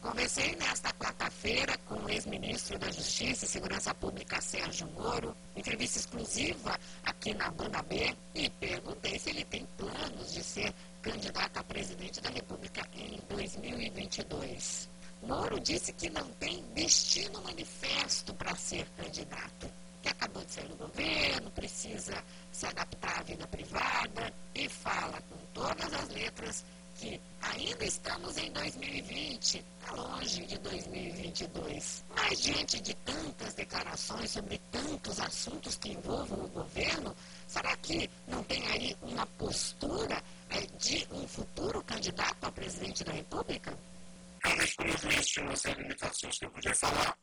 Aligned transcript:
Conversei 0.00 0.56
nesta 0.56 0.90
quarta-feira 0.94 1.76
com 1.86 1.94
o 1.94 2.08
ex-ministro 2.08 2.78
da 2.78 2.90
Justiça 2.90 3.44
e 3.44 3.48
Segurança 3.48 3.94
Pública, 3.94 4.40
Sérgio 4.40 4.86
Moro, 4.92 5.36
entrevista 5.54 5.98
exclusiva 5.98 6.78
aqui 7.04 7.34
na 7.34 7.50
Banda 7.50 7.82
B, 7.82 8.16
e 8.34 8.48
perguntei 8.48 9.18
se 9.18 9.28
ele 9.28 9.44
tem 9.44 9.66
planos 9.76 10.32
de 10.32 10.42
ser 10.42 10.72
candidato 11.02 11.58
a 11.58 11.62
presidente 11.64 12.18
da 12.22 12.30
República 12.30 12.88
em 12.94 13.20
2022. 13.28 14.88
Moro 15.22 15.60
disse 15.60 15.92
que 15.92 16.08
não 16.08 16.26
tem 16.32 16.64
destino 16.74 17.42
manifesto 17.42 18.32
para 18.32 18.56
ser 18.56 18.86
candidato, 18.96 19.70
que 20.02 20.08
acabou 20.08 20.42
de 20.46 20.52
sair 20.52 20.68
do 20.68 20.76
governo, 20.76 21.50
precisa 21.50 22.24
se 22.50 22.64
adaptar 22.64 23.20
à 23.20 23.22
vida 23.22 23.46
privada 23.48 24.32
e 24.54 24.66
fala 24.66 25.20
com 25.28 25.36
todas 25.52 25.92
as 25.92 26.08
letras 26.08 26.64
que 26.96 27.20
ainda 27.50 27.84
estamos 27.84 28.36
em 28.36 28.50
2020, 28.52 29.64
tá 29.80 29.92
longe 29.92 30.46
de 30.46 30.58
2022. 30.58 32.04
Mas 32.14 32.40
diante 32.40 32.80
de 32.80 32.94
tantas 32.94 33.54
declarações 33.54 34.30
sobre 34.30 34.58
tantos 34.70 35.20
assuntos 35.20 35.76
que 35.76 35.90
envolvem 35.90 36.38
o 36.38 36.48
governo, 36.48 37.16
será 37.46 37.76
que 37.76 38.08
não 38.26 38.42
tem 38.44 38.66
aí 38.68 38.96
uma 39.02 39.26
postura 39.26 40.22
é, 40.50 40.60
de 40.78 41.06
um 41.12 41.26
futuro 41.26 41.82
candidato 41.84 42.44
a 42.44 42.52
presidente 42.52 43.04
da 43.04 43.12
República? 43.12 43.76
Realmente, 44.42 44.76
como 44.76 44.98
juiz, 44.98 45.36
uma 45.36 45.56
série 45.56 45.76
de 45.76 45.82
limitações 45.82 46.38
que 46.38 46.44
eu 46.44 46.50
podia 46.50 46.74
falar. 46.74 47.16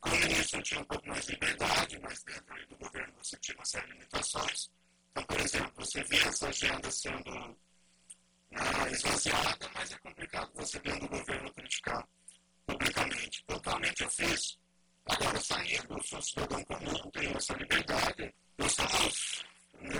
Como 0.00 0.16
ministro, 0.16 0.58
eu 0.58 0.62
tinha 0.62 0.80
um 0.80 0.84
pouco 0.84 1.08
mais 1.08 1.26
de 1.26 1.32
liberdade, 1.32 1.98
mas 2.00 2.22
dentro 2.22 2.66
do 2.68 2.76
governo 2.76 3.12
você 3.22 3.36
tinha 3.38 3.56
uma 3.56 3.64
série 3.64 3.86
de 3.86 3.92
limitações. 3.92 4.70
Então, 5.10 5.24
por 5.24 5.40
exemplo, 5.40 5.72
você 5.76 6.02
vê 6.04 6.18
essa 6.18 6.48
agenda 6.48 6.90
sendo 6.90 7.56
é, 8.50 8.92
esvaziada, 8.92 9.57
mas 9.57 9.57
é 9.57 9.57
complicado 10.68 10.70
você 10.70 10.78
dentro 10.80 11.00
do 11.00 11.08
governo 11.08 11.54
criticar 11.54 12.08
publicamente. 12.66 13.44
Totalmente 13.46 14.02
eu 14.02 14.10
fiz. 14.10 14.58
Agora, 15.06 15.40
saindo, 15.40 15.94
eu 15.94 16.02
sou 16.02 16.20
cidadão 16.20 16.62
comum, 16.64 17.10
tenho 17.12 17.36
essa 17.36 17.54
liberdade. 17.54 18.34
Nós 18.58 18.70
estamos, 18.70 19.44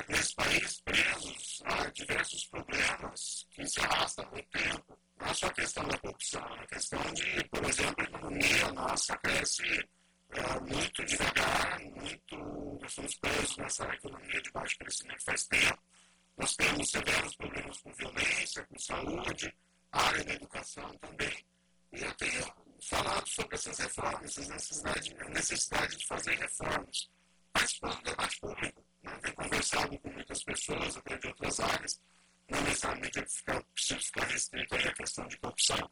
nesse 0.08 0.34
país, 0.34 0.80
presos 0.82 1.62
a 1.64 1.86
diversos 1.90 2.44
problemas 2.46 3.46
que 3.50 3.66
se 3.66 3.80
arrastam 3.80 4.26
há 4.26 4.30
muito 4.30 4.50
tempo. 4.50 4.98
Não 5.18 5.26
é 5.26 5.34
só 5.34 5.46
a 5.46 5.52
questão 5.52 5.88
da 5.88 5.98
corrupção, 5.98 6.56
é 6.56 6.62
a 6.62 6.66
questão 6.66 7.12
de, 7.14 7.44
por 7.48 7.64
exemplo, 7.64 7.96
a 7.98 8.04
economia 8.04 8.72
nossa 8.72 9.16
cresce 9.16 9.88
é, 10.30 10.60
muito 10.60 11.04
devagar, 11.06 11.80
muito. 11.80 12.36
Nós 12.80 12.90
estamos 12.90 13.14
presos 13.16 13.56
nessa 13.56 13.84
economia 13.94 14.42
de 14.42 14.52
baixo 14.52 14.78
crescimento 14.78 15.24
faz 15.24 15.46
tempo. 15.46 15.82
Nós 16.36 16.54
temos 16.54 16.90
severos 16.90 17.34
problemas 17.34 17.80
com 17.80 17.92
violência, 17.94 18.64
com 18.66 18.78
saúde, 18.78 19.52
área 19.92 20.24
da 20.24 20.34
educação 20.34 20.88
também. 20.98 21.44
E 21.92 22.02
eu 22.02 22.14
tenho 22.14 22.52
falado 22.80 23.26
sobre 23.28 23.54
essas 23.56 23.78
reformas, 23.78 24.24
essas 24.24 24.48
necessidades, 24.48 25.14
a 25.20 25.28
necessidade 25.30 25.96
de 25.96 26.06
fazer 26.06 26.38
reformas, 26.38 27.10
participando 27.52 27.96
do 27.96 28.02
debate 28.02 28.40
público. 28.40 28.84
Né? 29.02 29.18
Tenho 29.22 29.34
conversado 29.34 29.98
com 29.98 30.10
muitas 30.10 30.44
pessoas, 30.44 30.96
até 30.96 31.16
de 31.16 31.26
outras 31.26 31.60
áreas, 31.60 32.00
não 32.48 32.60
necessariamente 32.62 33.26
ficar, 33.26 33.62
preciso 33.74 34.00
ficar 34.00 34.24
restrito 34.26 34.74
à 34.74 34.94
questão 34.94 35.26
de 35.28 35.36
corrupção, 35.38 35.90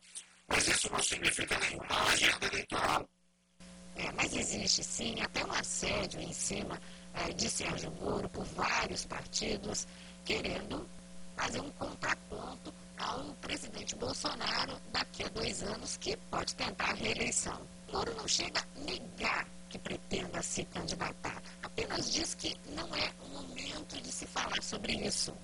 mas 0.48 0.68
isso 0.68 0.90
não 0.90 1.02
significa 1.02 1.58
nenhuma 1.58 2.08
agenda 2.08 2.46
eleitoral. 2.46 3.08
É, 3.96 4.12
mas 4.12 4.34
existe 4.34 4.84
sim 4.84 5.20
até 5.22 5.44
um 5.44 5.52
assédio 5.52 6.20
em 6.20 6.32
cima 6.32 6.78
é, 7.14 7.32
de 7.32 7.48
Sérgio 7.48 7.90
Moro 7.92 8.28
por 8.28 8.44
vários 8.44 9.06
partidos 9.06 9.86
querendo 10.24 10.86
fazer 11.36 11.60
um 11.60 11.70
contraponto 11.72 12.72
ao 12.98 13.24
presidente 13.34 13.94
Bolsonaro 13.96 14.80
daqui 14.92 15.22
a 15.24 15.28
dois 15.28 15.62
anos, 15.62 15.96
que 15.96 16.16
pode 16.30 16.54
tentar 16.54 16.90
a 16.90 16.94
reeleição. 16.94 17.60
Moro 17.92 18.14
não 18.16 18.26
chega 18.26 18.60
a 18.60 18.80
negar 18.80 19.46
que 19.68 19.78
pretenda 19.78 20.42
se 20.42 20.64
candidatar, 20.64 21.42
apenas 21.62 22.12
diz 22.12 22.34
que 22.34 22.56
não 22.74 22.94
é 22.94 23.12
o 23.20 23.28
momento 23.28 24.00
de 24.00 24.10
se 24.10 24.26
falar 24.26 24.62
sobre 24.62 24.94
isso. 24.94 25.34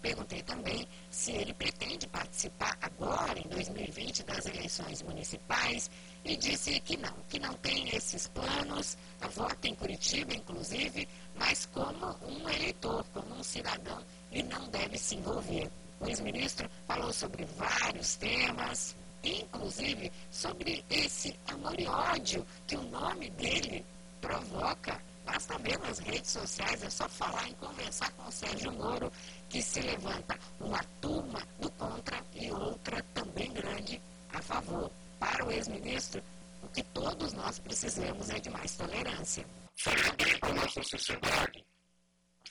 Perguntei 0.00 0.42
também 0.42 0.86
se 1.10 1.32
ele 1.32 1.52
pretende 1.52 2.06
participar 2.06 2.78
agora, 2.80 3.38
em 3.38 3.48
2020, 3.48 4.22
das 4.22 4.46
eleições 4.46 5.02
municipais 5.02 5.90
e 6.24 6.36
disse 6.36 6.78
que 6.80 6.96
não, 6.96 7.12
que 7.28 7.38
não 7.38 7.54
tem 7.54 7.88
esses 7.88 8.28
planos, 8.28 8.96
vota 9.32 9.66
em 9.66 9.74
Curitiba, 9.74 10.34
inclusive, 10.34 11.08
mas 11.34 11.66
como 11.66 12.16
um 12.22 12.48
eleitor, 12.48 13.04
como 13.12 13.34
um 13.34 13.42
cidadão 13.42 14.00
e 14.36 14.42
não 14.42 14.68
deve 14.68 14.98
se 14.98 15.16
envolver. 15.16 15.70
O 15.98 16.06
ex-ministro 16.06 16.68
falou 16.86 17.10
sobre 17.10 17.46
vários 17.56 18.16
temas, 18.16 18.94
inclusive 19.24 20.12
sobre 20.30 20.84
esse 20.90 21.34
amor 21.48 21.80
e 21.80 21.86
ódio 21.86 22.46
que 22.66 22.76
o 22.76 22.82
nome 22.82 23.30
dele 23.30 23.82
provoca. 24.20 25.00
Basta 25.24 25.58
ver 25.58 25.78
nas 25.78 25.98
redes 26.00 26.30
sociais, 26.30 26.82
é 26.82 26.90
só 26.90 27.08
falar 27.08 27.48
e 27.48 27.54
conversar 27.54 28.12
com 28.12 28.28
o 28.28 28.32
Sérgio 28.32 28.70
Moro, 28.72 29.10
que 29.48 29.62
se 29.62 29.80
levanta 29.80 30.38
uma 30.60 30.84
turma 31.00 31.42
do 31.58 31.70
contra 31.70 32.22
e 32.34 32.50
outra 32.50 33.02
também 33.14 33.50
grande 33.54 34.00
a 34.34 34.42
favor. 34.42 34.90
Para 35.18 35.46
o 35.46 35.50
ex-ministro, 35.50 36.22
o 36.62 36.68
que 36.68 36.82
todos 36.82 37.32
nós 37.32 37.58
precisamos 37.58 38.28
é 38.28 38.38
de 38.38 38.50
mais 38.50 38.76
tolerância. 38.76 39.46
Faria 39.78 40.12
bem 40.12 40.38
para 40.38 40.50
a 40.50 40.54
nossa 40.54 40.82
sociedade, 40.82 41.64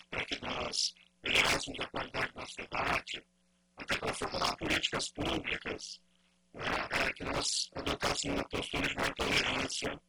para 0.09 0.25
que 0.25 0.41
nós 0.43 0.93
melhorássemos 1.25 1.79
a 1.79 1.87
qualidade 1.87 2.31
do 2.31 2.39
nosso 2.39 2.55
debate, 2.57 3.23
até 3.77 3.97
para 3.97 4.13
formular 4.13 4.55
políticas 4.57 5.09
públicas, 5.09 6.01
né, 6.53 6.63
é, 6.91 7.13
que 7.13 7.23
nós 7.23 7.69
adotássemos 7.75 8.37
uma 8.37 8.49
postura 8.49 8.87
de 8.87 8.95
maior 8.95 9.13
tolerância 9.15 10.01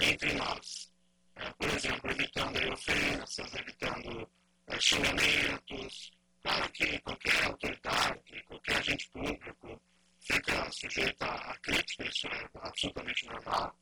entre 0.00 0.32
nós. 0.34 0.92
É, 1.36 1.50
por 1.52 1.68
exemplo, 1.68 2.10
evitando 2.10 2.72
ofensas, 2.72 3.54
evitando 3.54 4.30
é, 4.68 4.80
xingamentos. 4.80 6.12
Claro 6.42 6.72
que 6.72 6.98
qualquer 7.00 7.44
autoridade, 7.44 8.42
qualquer 8.46 8.76
agente 8.76 9.10
público 9.10 9.82
fica 10.20 10.70
sujeito 10.72 11.22
à 11.22 11.56
crítica, 11.62 12.06
isso 12.06 12.26
é 12.28 12.48
absolutamente 12.54 13.26
normal, 13.26 13.76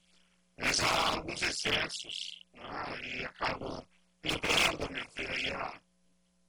mas 0.57 0.81
há 0.81 1.09
alguns 1.11 1.41
excessos 1.43 2.41
né, 2.53 3.01
e 3.03 3.25
acabam 3.25 3.87
mudando, 4.25 4.85
a 4.85 4.91
meu 4.91 5.07
ver, 5.15 5.55
a 5.55 5.81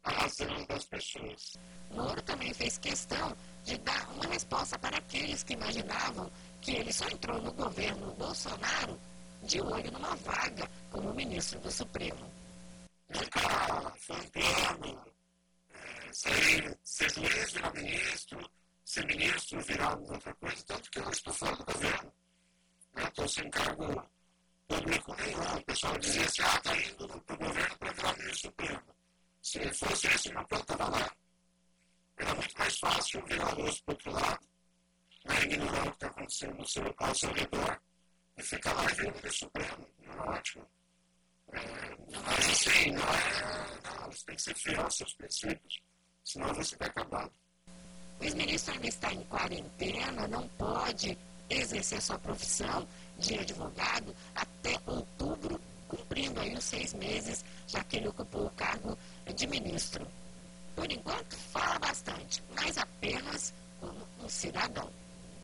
a 0.03 0.11
razão 0.11 0.65
pessoas. 0.85 1.53
Moro 1.91 2.21
também 2.21 2.53
fez 2.53 2.77
questão 2.77 3.35
de 3.63 3.77
dar 3.79 4.09
uma 4.11 4.25
resposta 4.25 4.77
para 4.77 4.97
aqueles 4.97 5.43
que 5.43 5.53
imaginavam 5.53 6.31
que 6.61 6.71
ele 6.71 6.93
só 6.93 7.07
entrou 7.07 7.41
no 7.41 7.51
governo 7.53 8.13
Bolsonaro 8.15 8.99
de 9.43 9.61
olho 9.61 9.91
numa 9.91 10.15
vaga 10.17 10.69
como 10.91 11.13
ministro 11.13 11.59
do 11.59 11.71
Supremo. 11.71 12.31
Nunca 13.09 13.39
plano 14.33 15.05
é, 15.73 16.13
sair, 16.13 16.77
ser 16.83 17.09
juiz, 17.11 17.51
virar 17.53 17.73
ministro, 17.73 18.51
ser 18.85 19.05
ministro, 19.05 19.61
virar 19.61 19.97
outra 19.97 20.33
coisa, 20.35 20.63
tanto 20.65 20.91
que 20.91 20.99
eu 20.99 21.09
estou 21.09 21.33
fora 21.33 21.55
do 21.55 21.65
governo. 21.65 22.13
Estou 22.97 23.27
sem 23.27 23.49
cargo 23.49 24.03
público 24.67 25.15
nenhum. 25.15 25.57
O 25.57 25.63
pessoal 25.63 25.97
dizia 25.97 26.25
assim, 26.25 26.41
ah, 26.43 26.57
está 26.57 26.75
indo 26.75 27.07
para 27.21 27.35
o 27.35 27.37
governo 27.37 27.77
para 27.77 27.91
virar 27.93 28.17
ministro 28.17 28.49
supremo. 28.49 28.98
Se 29.41 29.73
fosse 29.73 30.07
esse 30.07 30.33
meu 30.33 30.45
plano, 30.45 30.63
estava 30.63 30.89
lá. 30.89 31.11
Era 32.17 32.35
muito 32.35 32.57
mais 32.57 32.77
fácil 32.77 33.25
virar 33.25 33.57
o 33.57 33.63
rosto 33.63 33.83
para 33.83 33.91
o 33.91 33.95
outro 33.95 34.11
lado, 34.11 34.47
né, 35.25 35.43
ignorar 35.43 35.81
o 35.81 35.89
que 35.91 35.95
está 35.95 36.07
acontecendo 36.07 36.55
no 36.55 36.67
seu, 36.67 36.95
ao 36.97 37.15
seu 37.15 37.31
redor 37.31 37.81
e 38.37 38.43
ficar 38.43 38.73
lá 38.73 38.83
ver 38.87 39.13
o 39.25 39.31
Supremo. 39.31 39.87
Não 39.99 40.13
é 40.13 40.37
ótimo. 40.37 40.67
É, 41.51 41.59
mas 42.25 42.49
assim, 42.49 42.91
não 42.91 43.03
é. 43.03 43.79
Não, 43.83 44.11
você 44.11 44.25
tem 44.25 44.35
que 44.35 44.41
ser 44.41 44.55
fiel 44.55 44.81
aos 44.81 44.97
seus 44.97 45.13
princípios, 45.13 45.79
senão 46.23 46.53
você 46.53 46.75
vai 46.77 46.89
acabar. 46.89 47.29
O 48.19 48.23
ex-ministro 48.23 48.73
ainda 48.73 48.87
está 48.87 49.13
em 49.13 49.23
quarentena, 49.23 50.27
não 50.27 50.47
pode 50.49 51.17
exercer 51.49 52.01
sua 52.01 52.19
profissão 52.19 52.87
de 53.17 53.39
advogado 53.39 54.15
até 54.35 54.73
outubro, 54.85 55.08
cumprindo 56.19 56.39
aí 56.41 56.53
os 56.53 56.63
seis 56.65 56.93
meses, 56.93 57.45
já 57.67 57.83
que 57.83 57.97
ele 57.97 58.09
ocupou 58.09 58.45
o 58.45 58.49
cargo 58.51 58.97
de 59.33 59.47
ministro. 59.47 60.05
Por 60.75 60.91
enquanto, 60.91 61.35
fala 61.35 61.79
bastante, 61.79 62.43
mas 62.55 62.77
apenas 62.77 63.53
como 63.79 64.05
um 64.21 64.27
cidadão. 64.27 64.89